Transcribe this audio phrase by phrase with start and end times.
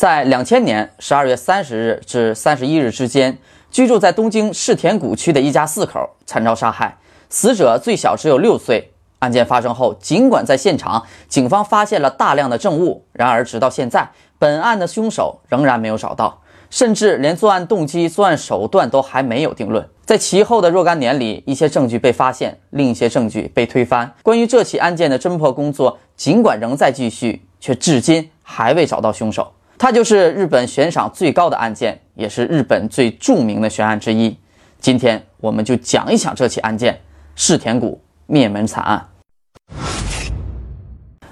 [0.00, 3.36] 在两千年十二月三十日至三十一日之间，
[3.70, 6.96] 居住在东京世田谷区的一家四口惨遭杀害，
[7.28, 8.94] 死者最小只有六岁。
[9.18, 14.08] 案件发生后，尽管在现场警方发现了大量的证物，然而直到现在，
[14.38, 16.40] 本案的凶手仍然没有找到，
[16.70, 19.86] 甚至连作案动机、作案手段都还没有定论。
[20.06, 24.10] 在其后的若干年里，一些证据被发现，另一些证据被推翻。
[24.22, 29.12] 关于这起案件的侦破工作，尽管仍在继续，却至今还未找到。
[29.12, 29.52] 凶手。
[29.82, 34.36] 它就是日本悬赏最高的案件，也是日本最著名的悬案之一。
[34.78, 37.00] 今天我们就讲一讲这起案件——
[37.34, 39.02] 世田谷灭门惨案。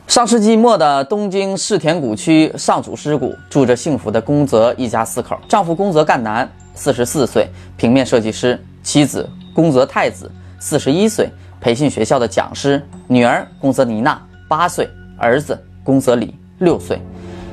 [0.07, 5.39] 上世纪末的东京世田谷区上祖师谷，住着幸福的宫泽一家四口。
[5.47, 7.47] 丈夫宫泽干男，四十四岁，
[7.77, 11.29] 平面设计师；妻子宫泽太子，四十一岁，
[11.61, 14.87] 培训学校的讲师；女儿宫泽妮娜，八岁；
[15.19, 16.99] 儿子宫泽里，六岁。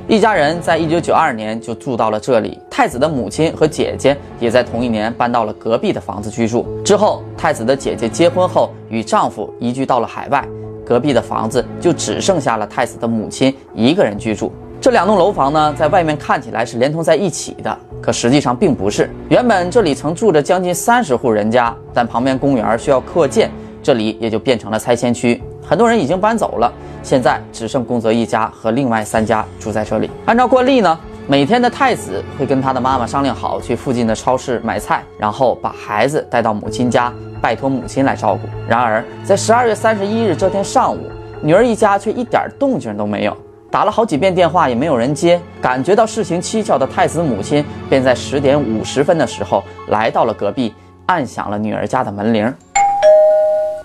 [0.07, 2.59] 一家人在一九九二年就住到了这里。
[2.69, 6.63] 太子的母亲和姐姐也在同一年搬到了隔壁的房子居住。
[6.85, 10.47] 之后，太子的姐姐结婚后，与丈夫移居到了海外。
[10.85, 14.51] 隔壁的房子就只剩下了太子的母亲一个人居住。
[14.79, 19.09] 这两栋楼房呢，在外面看起来是连通在一起的，可实际上并不是。
[19.29, 23.49] 原本这里曾住着将近三十户人家，但旁边公园需要扩建，
[23.81, 25.41] 这里也就变成了拆迁区。
[25.67, 26.71] 很多人已经搬走了，
[27.01, 30.09] 现在只剩宫泽一家和另外三家住在这里。
[30.25, 37.11] 按照惯例呢，每天的太子会跟他的妈妈商量好去附近的超市买菜，然后把孩子带到母亲家。
[37.41, 38.47] 拜托母亲来照顾。
[38.67, 41.11] 然而，在十二月三十一日这天上午，
[41.43, 43.37] 女儿一家却一点动静都没有，
[43.69, 45.39] 打了好几遍电话也没有人接。
[45.61, 50.73] 感觉到事情蹊跷的太子母亲便在十点五十分的时候来到了隔壁，
[51.05, 52.51] 按响了女儿家的门铃。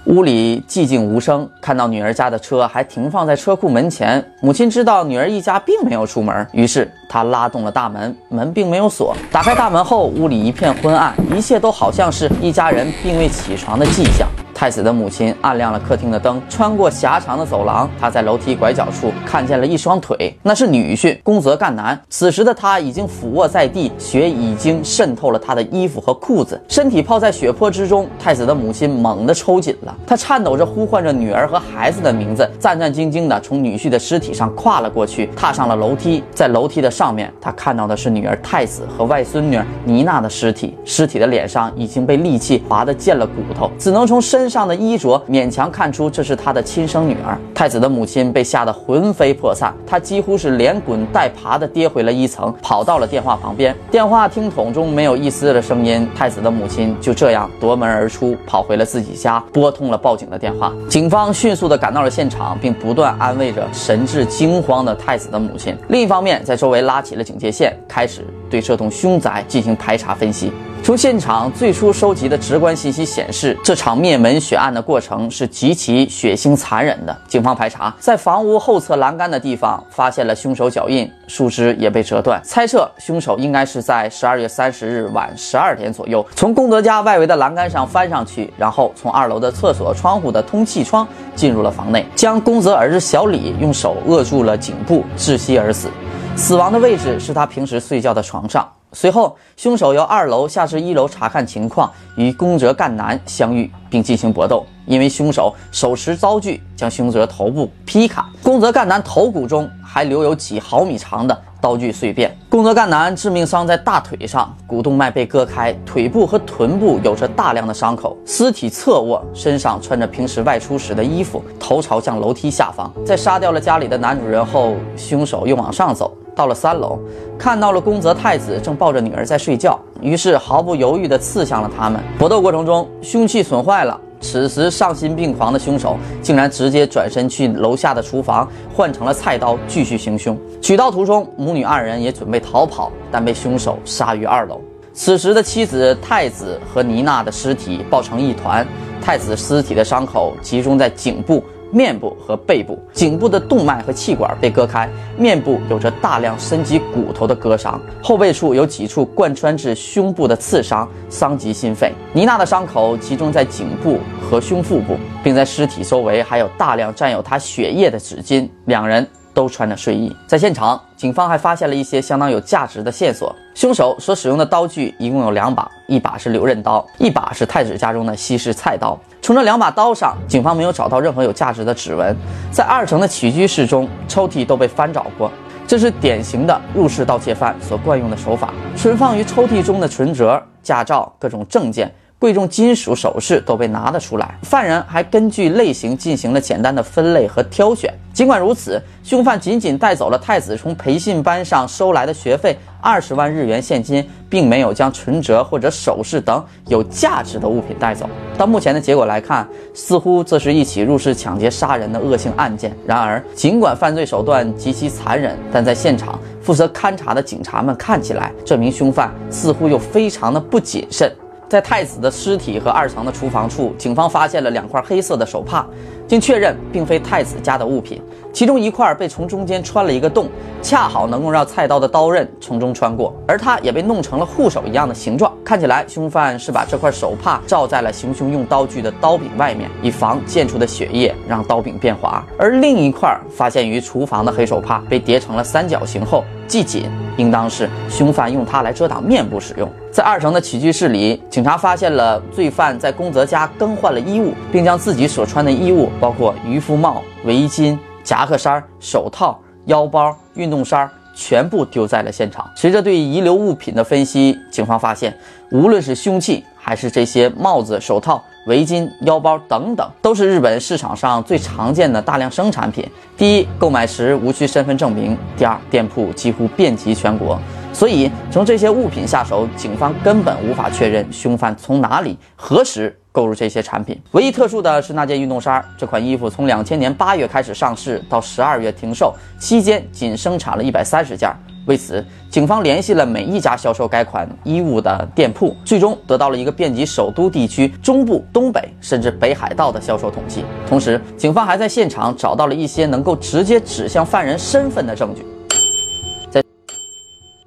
[0.06, 9.14] 屋里寂静无声，看到女儿家的车还停放在车库门前，母亲知道女儿一家并没有出门，于是她拉动了大门，门并没有锁。
[9.30, 14.26] 打开大门后，屋里一片昏暗，一切都好像是一家人并未起床的迹象。
[14.60, 21.98] 太子的母亲按亮了客厅的灯，穿过狭长的走廊，他在楼梯拐角处看见了一双腿，那是女婿宫泽干男。
[22.10, 28.06] 此时的他已经俯卧在地，血已经渗透了他的衣服和裤子，身体泡在血泊之中。
[28.18, 36.22] 太子的母亲猛地抽紧了，她颤抖着呼唤着女儿和孩子的名字，战战兢兢地从女婿的尸体上跨了过去，踏上了楼梯。
[36.34, 44.49] 在楼梯的上面，他看到的是女儿太子和外孙女妮娜的尸体，尸体的脸上已经被利器划得见了骨头，只能从身。
[44.50, 47.38] 上的衣着勉强看出这是他的亲生女儿。
[47.54, 53.74] 太子的母亲被吓得魂飞魄散，她几乎是连滚带爬地跌回了一层，跑到了电话旁边。
[53.90, 60.72] 电话听筒中没有一丝的声音，太子的母亲就这样夺门而出，跑回了自己家，拨通了报警的电话。
[60.88, 65.76] 警方迅速地赶到了现场，并不断安慰着神志惊慌的太子的母亲。
[65.88, 70.50] 另一方面，在周围拉起了警戒线，开始对这栋凶宅进行排查分析。
[70.82, 77.16] 从现场最初收集的直观信息显示，这场灭门血案的过程是极其血腥残忍的。
[77.28, 95.88] 警方排查，在房屋后侧栏杆的地方发现了凶手脚印，树枝也被折断，猜测凶手应该是在十二月三十日晚十二点左右，从功德家外围的栏杆上翻上去，然后从二楼的厕所窗户的通气窗进入了房内，将宫泽儿子小李用手扼住了颈部，窒息而死。
[96.34, 98.66] 死亡的位置是他平时睡觉的床上。
[98.92, 104.66] 随后，凶手由二楼下至一楼查看情况，与宫泽干男相遇并进行搏斗。
[104.86, 112.36] 因为凶手手持刀具将凶泽头部劈砍，宫泽干男头骨中还留有几毫米长的刀具碎片。
[112.48, 118.16] 宫泽干男致命伤在大腿上，股动脉被割开，腿部和臀部有着大量的伤口。
[118.24, 122.92] 尸体侧卧，身上穿着平时外出时的衣服，头朝向楼梯下方。
[123.04, 126.12] 在杀掉了家里的男主人后，凶手又往上走。
[126.34, 126.98] 到了三楼，
[127.38, 132.00] 看到了宫泽太子正抱着女儿在睡觉，于是毫不犹豫地刺向了他们。
[132.18, 134.00] 搏斗过程中，凶器损坏了。
[134.20, 140.38] 此时丧心病狂的凶手竟然直接转身去楼下的厨房换成了菜刀，继续行凶。
[140.60, 144.60] 取刀途中，母女二人也准备逃跑，但被凶手杀于二楼。
[144.92, 148.66] 此时的妻子太子和妮娜的尸体抱成一团，
[149.00, 151.42] 太子尸体的伤口集中在颈部。
[151.70, 161.92] 面部和背部，颈部的动脉和气管被割开，面部有着大量深及骨头的割伤，后背处有几处贯穿至胸部的刺伤，伤及心肺。
[162.12, 168.48] 妮娜的伤口集中在颈部和胸腹部，并在尸体周围还有大量沾有她血液的纸巾。
[168.66, 169.06] 两人。
[169.32, 173.34] 都穿着睡衣，在现场，警方还发现了一些相当有价值的线索。
[173.54, 178.98] 凶手所使用的刀具一共有两把，一把是留刃刀，一把是太子家中的西式菜刀。
[179.20, 182.16] 从这两把刀上，警方没有找到任何有价值的指纹。
[182.50, 185.30] 在二层的起居室中，抽屉都被翻找过，
[185.66, 188.52] 这是典型的入室盗窃犯所惯用的手法。
[188.76, 191.92] 存放于抽屉中的存折、驾照、各种证件。
[192.20, 197.90] 贵重金属首饰都被拿了出来，犯人还根据类型进行了简单的分类和挑选。
[198.12, 208.06] 尽管如此，凶犯仅仅带走了太子从培训班上收来的学费二十万日元现金，并没有将存折或者首饰等有价值的物品带走。
[208.36, 212.76] 到目前的结果来看，似乎这是一起入室抢劫杀人的恶性案件。
[212.86, 221.10] 然而，尽管犯罪手段极其残忍，但在现场负责勘查的警察们看起来，这名凶犯似乎又非常的不谨慎。
[221.50, 225.66] 在太子的尸体和二层的厨房处，警方发现了两块黑色的手帕，
[226.10, 228.02] 经确认并非太子家的物品。
[228.32, 230.28] 其中一块被从中间穿了一个洞，
[230.60, 235.32] 恰好能够让菜刀的刀刃从中穿过，而它也被弄成了护手一样的形状。
[235.44, 242.24] 看起来，凶犯是把这块手帕罩在了行凶用刀具的刀柄外面，以防溅出的血液让刀柄变滑。
[242.36, 246.90] 而另一块发现于厨房的黑手帕被叠成了三角形后系紧。
[247.16, 249.70] 应当是凶犯用它来遮挡面部使用。
[249.90, 262.50] 在二层的起居室里，警察发现了罪犯在宫泽家更换了衣物，并将自己所穿的衣物，包括渔夫帽、围巾、夹克衫、手套、腰包、运动衫，全部丢在了现场。
[262.56, 265.14] 随着对遗留物品的分析，警方发现，
[265.52, 268.20] 无论是凶器还是这些帽子、手套。
[268.46, 272.88] 围巾、腰包等等，都是日本市场上最常见的大量生产品。
[273.14, 277.38] 第一，购买时无需身份证明；第二，店铺几乎遍及全国。
[277.70, 284.00] 所以，从这些物品下手，警方根本无法确认凶犯从哪里、何时购入这些产品。
[284.12, 291.30] 唯一特殊的是那件运动衫，这款衣服从两千年八月开始上市，到十二月停售期间，仅生产了一百三十件。
[291.66, 300.44] 为此，警方联系了每一家销售该款衣物的店铺，最终得到了一个遍及首都地区、中部、东北甚至北海道的销售统计。
[300.66, 305.24] 同时，警方还在现场找到了一些能够直接指向犯人身份的证据。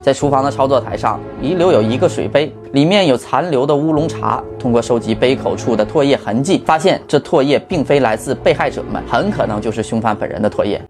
[0.03, 4.43] 在厨房的操作台上遗留有一个水杯，里面有残留的乌龙茶。
[4.59, 10.81] 通过收集杯口处的唾液痕迹，发现这唾液并非来自被害者们，很可能就是凶犯本人的唾液。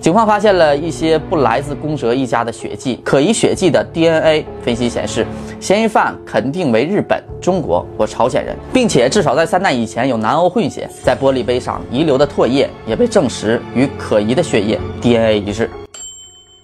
[0.00, 5.26] 警方发现了一些不来自宫泽一家的血迹，可疑血迹的 DNA 分析显示，
[5.60, 10.88] 嫌疑犯肯定为日本、中国或朝鲜人，并且至少在三代以前有南欧混血。
[11.04, 15.68] 在玻璃杯上遗留的唾液也被证实与可疑的血液 DNA 一致。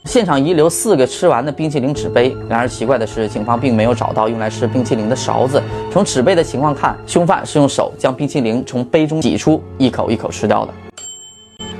[0.08, 5.62] 现场遗留四个吃完的冰淇淋纸杯，然而奇怪的是，警方并没有找到用来吃冰淇淋的勺子。
[5.92, 10.72] 从纸杯的情况看，凶犯是用手将冰淇淋从杯中挤出，一口一口吃掉的。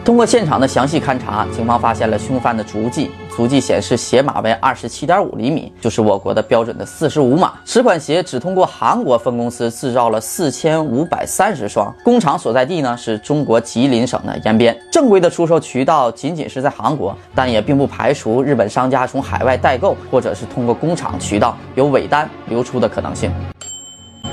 [0.05, 3.11] 通过现场的详细勘查，警方发现了凶犯的足迹。
[3.39, 7.53] 足迹显示鞋码为二十七点五厘米，就是我国的标准的四十五码。
[7.65, 14.77] 此款鞋只通过韩国分公司制造了四千五百三十双，工厂所在地呢是中国吉林省的延边。
[14.91, 23.31] 正规的出售渠道仅仅是在韩国，但也并不排除日本商家从海外代购，或者是通过工厂渠道有尾单流出的可能性。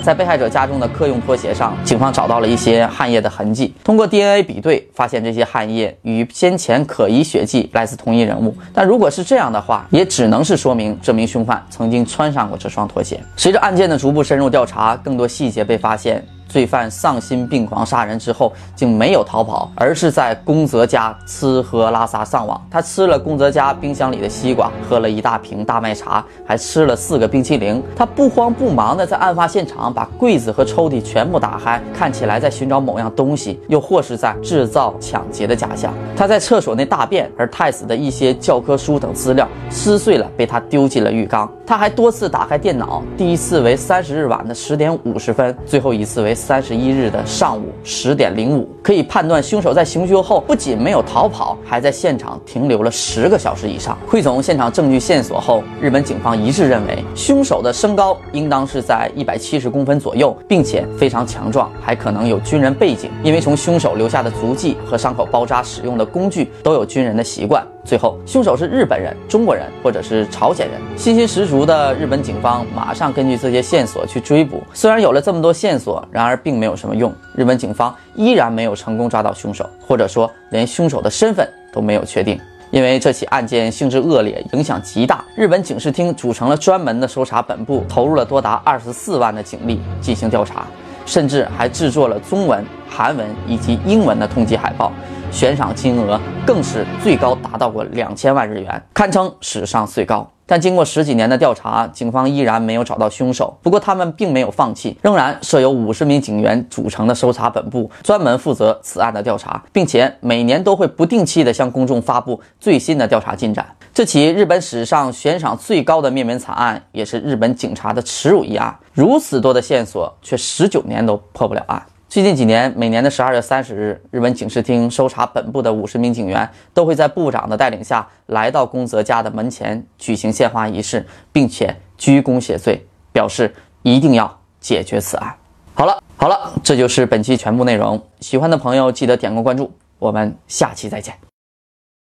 [0.02, 3.74] 在被害者家中的客用拖鞋上，警方找到了一些汗液的痕迹。
[3.84, 8.56] 通过 DNA 比对，发现这些汗液与先前可疑血迹来自同一人物。
[8.72, 13.20] 但如果是这样的话，也只能是说明这名凶犯曾经穿上过这双拖鞋。
[13.36, 16.24] 随着案件的逐步深入调查，更多细节被发现。
[16.48, 22.64] 罪犯丧心病狂杀人之后，竟没有逃跑，而是在宫泽家吃喝拉撒上网。
[22.70, 27.82] 他吃了宫泽家冰箱里的西瓜，喝了一大瓶大麦茶，还吃了四个冰淇淋。
[27.96, 35.92] 他不慌不忙地在案发现场把柜子和抽屉全部打开，看起来在寻找某样东西，又或是在制造抢劫的假象。
[36.16, 41.52] 他在厕所内大便，而太子的一些教科书等资料撕碎了，被他丢进了浴缸。
[41.66, 46.35] 他还多次打开电脑，第一次为三十日晚的十点五十分，最后一次为。
[46.36, 53.98] 三十一日的上午十点零五，可以判断凶手在行凶后不仅没有逃跑，还在现场停留了十个小时以上。
[54.06, 67.65] 汇总现场证据线索后，日本警方一致认为，凶手的身高应当是在一百七十公分左右，并且非常强壮，还可能有军人背景，因为从凶手留下的足迹和伤口包扎使用的工具都有军人的习惯。
[67.84, 70.82] 最后，凶手是日本人、中国人或者是朝鲜人。
[70.98, 74.63] 信心十足的日本警方马上根据这些线索去追捕。
[74.74, 77.13] 虽然有了这么多线索，然然而并没有什么用。
[77.36, 82.39] 日本警方依然没有成功抓到凶手，或者说连凶手的身份都没有确定。
[82.72, 90.65] 因为这起案件性质恶劣，影响极大，日本警视厅组成了专门的搜查本部，投入了多达二十四万的警力进行调查，
[91.05, 94.91] 甚至还制作了中文、韩文以及英文的通缉海报。
[95.32, 100.27] 悬赏金额更是最高达到过两千万日元，堪称史上最高。
[100.48, 103.58] 但经过十几年的调查，警方依然没有找到凶手。
[103.64, 113.66] 不过他们并没有放弃，仍然设有五十名警员组成的搜查本部，专门负责此案的调查，并且每年都会不定期的向公众发布最新的调查进展。
[113.94, 118.78] 这起日本史上悬赏最高的灭门惨案，也是日本警察的耻辱一案。
[118.94, 121.82] 如此多的线索，却十九年都破不了案。
[122.08, 135.36] 最近几年，每年的十二月三十日，日本警视厅搜查本部的五十名警员都会在部长的带领下来到宫泽家的门前举行献花仪式，并且鞠躬谢罪，表示一定要解决此案。
[135.74, 138.02] 好了，好了，这就是本期全部内容。
[138.22, 141.25] 喜欢的朋友记得点个关注，我们下期再见。